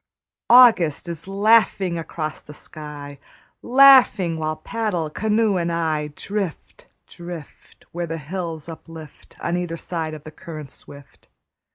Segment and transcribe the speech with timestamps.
[0.49, 3.19] August is laughing across the sky,
[3.61, 10.15] Laughing while paddle, canoe and I, Drift, drift, Where the hills uplift On either side
[10.15, 11.27] of the current swift.